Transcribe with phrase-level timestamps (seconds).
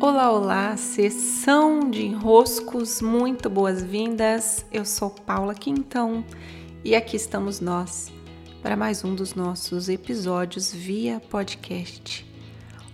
[0.00, 4.64] Olá, olá, sessão de enroscos, muito boas-vindas.
[4.72, 6.24] Eu sou Paula Quintão
[6.84, 8.12] e aqui estamos nós
[8.62, 12.24] para mais um dos nossos episódios via podcast.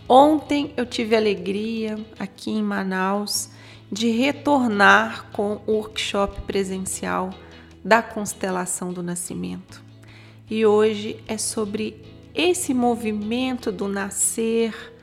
[0.09, 3.51] Ontem eu tive a alegria aqui em Manaus
[3.93, 7.29] de retornar com o workshop presencial
[7.85, 9.85] da constelação do nascimento.
[10.49, 12.03] E hoje é sobre
[12.35, 14.94] esse movimento do nascer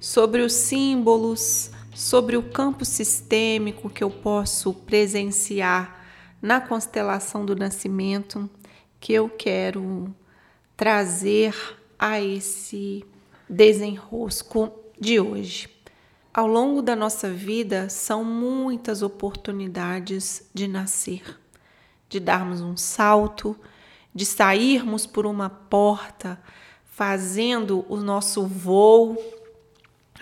[0.00, 6.00] sobre os símbolos, sobre o campo sistêmico que eu posso presenciar
[6.40, 8.48] na constelação do nascimento,
[8.98, 10.12] que eu quero
[10.74, 11.54] trazer
[11.98, 13.04] a esse
[13.46, 15.68] desenrosco de hoje.
[16.32, 21.38] Ao longo da nossa vida, são muitas oportunidades de nascer,
[22.08, 23.54] de darmos um salto,
[24.14, 26.40] de sairmos por uma porta,
[26.86, 29.39] fazendo o nosso voo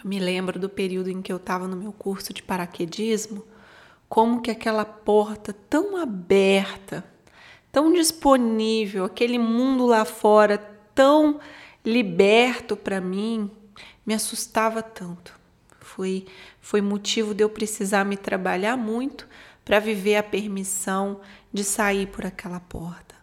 [0.02, 3.44] eu me lembro do período em que eu estava no meu curso de paraquedismo,
[4.08, 7.04] como que aquela porta tão aberta,
[7.72, 10.56] tão disponível, aquele mundo lá fora
[10.94, 11.40] tão
[11.84, 13.50] liberto para mim,
[14.06, 15.36] me assustava tanto.
[15.80, 16.26] Foi,
[16.60, 19.26] foi motivo de eu precisar me trabalhar muito
[19.64, 21.20] para viver a permissão
[21.52, 23.14] de sair por aquela porta.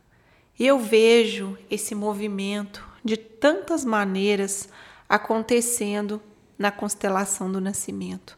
[0.59, 4.69] E eu vejo esse movimento de tantas maneiras
[5.07, 6.21] acontecendo
[6.57, 8.37] na constelação do nascimento.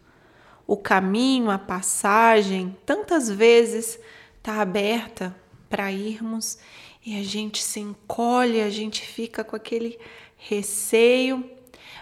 [0.66, 4.00] O caminho, a passagem, tantas vezes
[4.38, 5.36] está aberta
[5.70, 6.58] para irmos
[7.06, 9.98] e a gente se encolhe, a gente fica com aquele
[10.36, 11.50] receio,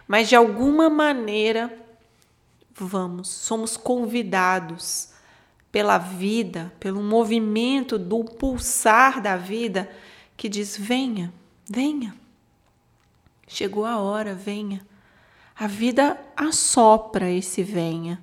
[0.08, 1.72] mas de alguma maneira
[2.74, 5.10] vamos, somos convidados
[5.72, 9.90] pela vida, pelo movimento do pulsar da vida
[10.38, 11.34] que diz: venha,
[11.70, 12.16] venha.
[13.48, 14.86] Chegou a hora, venha.
[15.58, 18.22] A vida assopra esse venha.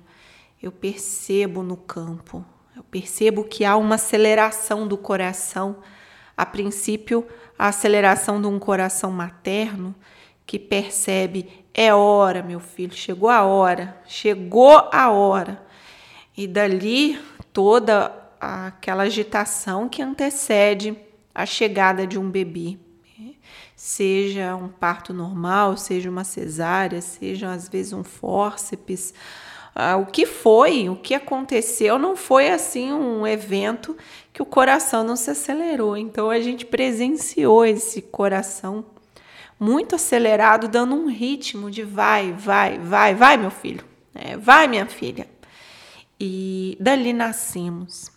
[0.61, 2.45] Eu percebo no campo,
[2.75, 5.77] eu percebo que há uma aceleração do coração.
[6.37, 7.27] A princípio,
[7.57, 9.95] a aceleração de um coração materno
[10.45, 15.65] que percebe: é hora, meu filho, chegou a hora, chegou a hora.
[16.37, 17.19] E dali
[17.51, 20.95] toda aquela agitação que antecede
[21.33, 22.77] a chegada de um bebê
[23.75, 29.13] seja um parto normal, seja uma cesárea, seja às vezes um fórceps.
[29.75, 33.97] Ah, o que foi, o que aconteceu, não foi assim um evento
[34.31, 35.97] que o coração não se acelerou.
[35.97, 38.85] Então a gente presenciou esse coração
[39.59, 43.83] muito acelerado, dando um ritmo de vai, vai, vai, vai, meu filho,
[44.13, 45.27] é, vai, minha filha.
[46.19, 48.11] E dali nascemos.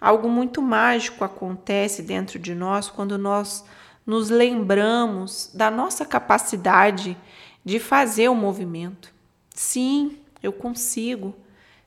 [0.00, 3.64] Algo muito mágico acontece dentro de nós quando nós
[4.06, 7.16] nos lembramos da nossa capacidade
[7.64, 9.12] de fazer o movimento.
[9.54, 11.34] Sim, eu consigo.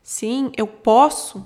[0.01, 1.45] Sim, eu posso.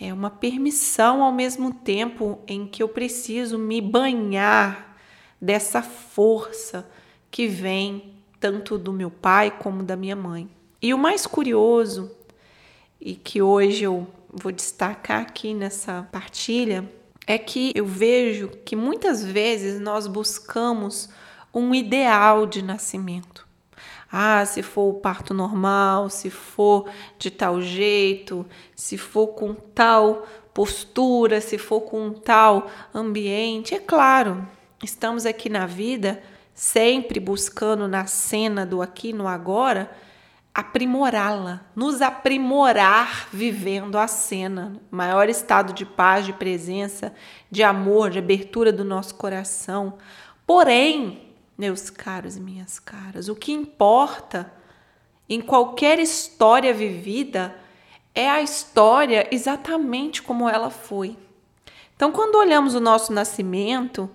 [0.00, 4.96] É uma permissão ao mesmo tempo em que eu preciso me banhar
[5.40, 6.88] dessa força
[7.30, 10.48] que vem tanto do meu pai como da minha mãe.
[10.80, 12.10] E o mais curioso,
[13.00, 16.88] e que hoje eu vou destacar aqui nessa partilha,
[17.28, 21.10] é que eu vejo que muitas vezes nós buscamos
[21.52, 23.46] um ideal de nascimento.
[24.10, 30.26] Ah, se for o parto normal, se for de tal jeito, se for com tal
[30.54, 33.74] postura, se for com tal ambiente.
[33.74, 34.48] É claro,
[34.82, 36.22] estamos aqui na vida
[36.54, 39.90] sempre buscando na cena do aqui no agora
[40.54, 47.14] aprimorá-la, nos aprimorar vivendo a cena, maior estado de paz, de presença,
[47.50, 49.98] de amor, de abertura do nosso coração.
[50.46, 54.52] Porém, meus caros e minhas caras, o que importa
[55.28, 57.54] em qualquer história vivida
[58.14, 61.16] é a história exatamente como ela foi.
[61.94, 64.10] Então, quando olhamos o nosso nascimento,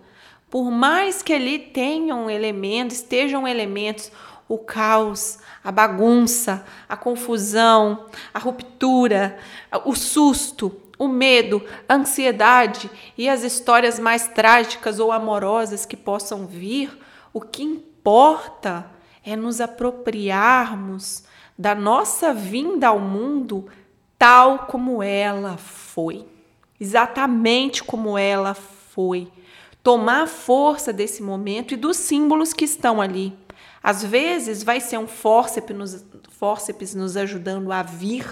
[0.49, 4.11] por mais que ali tenham elementos, estejam elementos
[4.47, 9.37] o caos, a bagunça, a confusão, a ruptura,
[9.85, 16.45] o susto, o medo, a ansiedade e as histórias mais trágicas ou amorosas que possam
[16.45, 16.97] vir,
[17.33, 18.89] o que importa
[19.25, 21.23] é nos apropriarmos
[21.57, 23.67] da nossa vinda ao mundo
[24.17, 26.25] tal como ela foi,
[26.79, 29.27] exatamente como ela foi.
[29.81, 33.37] Tomar força desse momento e dos símbolos que estão ali.
[33.83, 38.25] Às vezes vai ser um fórceps nos, fórceps nos ajudando a vir,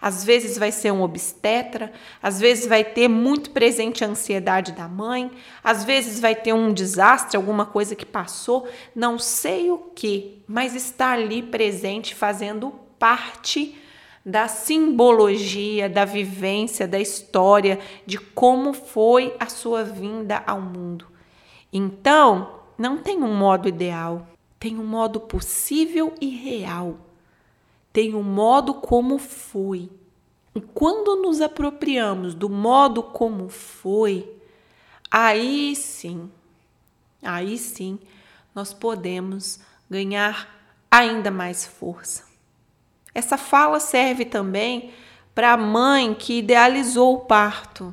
[0.00, 1.92] às vezes vai ser um obstetra,
[2.22, 5.30] às vezes vai ter muito presente a ansiedade da mãe,
[5.62, 10.74] às vezes vai ter um desastre, alguma coisa que passou, não sei o que, mas
[10.74, 13.78] está ali presente fazendo parte
[14.24, 21.06] da simbologia, da vivência, da história, de como foi a sua vinda ao mundo.
[21.70, 24.26] Então, não tem um modo ideal,
[24.64, 26.96] tem um modo possível e real.
[27.92, 29.90] Tem um modo como foi.
[30.54, 34.26] E quando nos apropriamos do modo como foi,
[35.10, 36.30] aí sim,
[37.22, 37.98] aí sim,
[38.54, 40.48] nós podemos ganhar
[40.90, 42.24] ainda mais força.
[43.14, 44.94] Essa fala serve também
[45.34, 47.92] para a mãe que idealizou o parto.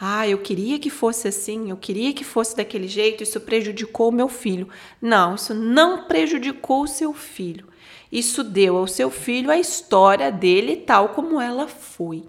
[0.00, 4.12] Ah, eu queria que fosse assim, eu queria que fosse daquele jeito, isso prejudicou o
[4.12, 4.68] meu filho.
[5.00, 7.68] Não, isso não prejudicou o seu filho.
[8.10, 12.24] Isso deu ao seu filho a história dele tal como ela foi.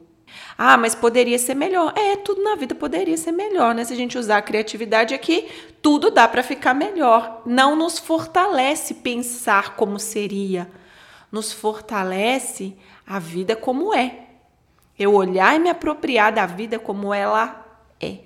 [0.58, 1.94] Ah, mas poderia ser melhor.
[1.98, 3.84] É, tudo na vida poderia ser melhor, né?
[3.84, 5.48] Se a gente usar a criatividade aqui,
[5.82, 7.42] tudo dá para ficar melhor.
[7.46, 10.70] Não nos fortalece pensar como seria
[11.32, 12.76] nos fortalece
[13.08, 14.28] a vida como é.
[15.02, 17.66] Eu olhar e me apropriar da vida como ela
[18.00, 18.20] é.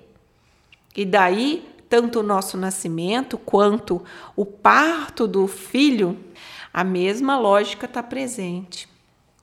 [0.94, 4.04] E daí, tanto o nosso nascimento quanto
[4.36, 6.22] o parto do filho,
[6.70, 8.86] a mesma lógica está presente.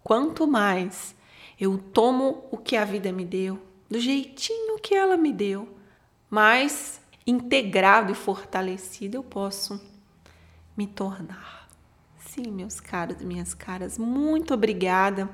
[0.03, 1.15] Quanto mais
[1.59, 3.59] eu tomo o que a vida me deu,
[3.89, 5.68] do jeitinho que ela me deu,
[6.30, 9.81] mais integrado e fortalecido eu posso
[10.77, 11.68] me tornar.
[12.19, 15.27] Sim, meus caros e minhas caras, muito obrigada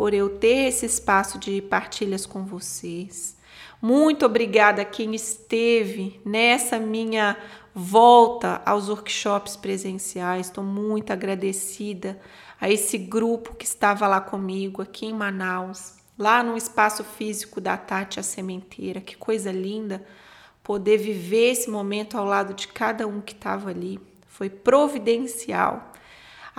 [0.00, 3.36] por eu ter esse espaço de partilhas com vocês.
[3.82, 7.36] Muito obrigada a quem esteve nessa minha
[7.74, 10.46] volta aos workshops presenciais.
[10.46, 12.18] Estou muito agradecida
[12.58, 17.76] a esse grupo que estava lá comigo aqui em Manaus, lá no espaço físico da
[17.76, 19.02] Tati a Sementeira.
[19.02, 20.02] Que coisa linda
[20.62, 24.00] poder viver esse momento ao lado de cada um que estava ali.
[24.26, 25.92] Foi providencial.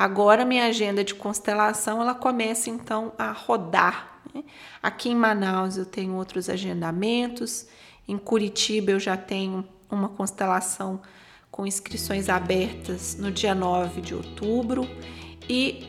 [0.01, 4.19] Agora minha agenda de constelação ela começa então a rodar.
[4.33, 4.43] Né?
[4.81, 7.67] Aqui em Manaus eu tenho outros agendamentos,
[8.07, 10.99] em Curitiba eu já tenho uma constelação
[11.51, 14.89] com inscrições abertas no dia 9 de outubro
[15.47, 15.87] e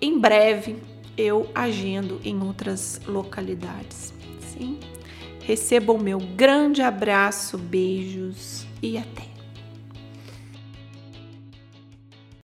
[0.00, 0.82] em breve
[1.16, 4.12] eu agendo em outras localidades.
[4.40, 4.80] Sim.
[5.42, 9.25] Receba o meu grande abraço, beijos e até.